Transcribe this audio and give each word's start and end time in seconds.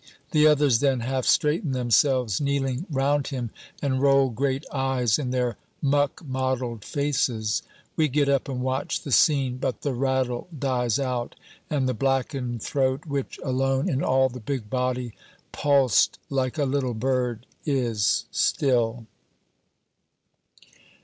The 0.31 0.47
others 0.47 0.79
then 0.79 1.01
half 1.01 1.25
straighten 1.25 1.73
themselves, 1.73 2.41
kneeling 2.41 2.87
round 2.89 3.27
him, 3.27 3.51
and 3.83 4.01
roll 4.01 4.31
great 4.31 4.65
eyes 4.71 5.19
in 5.19 5.29
their 5.29 5.57
muck 5.79 6.25
mottled 6.25 6.83
faces. 6.83 7.61
We 7.95 8.07
get 8.07 8.27
up 8.27 8.49
and 8.49 8.63
watch 8.63 9.01
the 9.03 9.11
scene. 9.11 9.57
But 9.57 9.83
the 9.83 9.93
rattle 9.93 10.47
dies 10.57 10.97
out, 10.97 11.35
and 11.69 11.87
the 11.87 11.93
blackened 11.93 12.63
throat 12.63 13.05
which 13.05 13.39
alone 13.43 13.87
in 13.87 14.03
all 14.03 14.27
the 14.27 14.39
big 14.39 14.71
body 14.71 15.13
pulsed 15.51 16.17
like 16.31 16.57
a 16.57 16.65
little 16.65 16.95
bird, 16.95 17.45
is 17.63 18.25
still. 18.31 19.05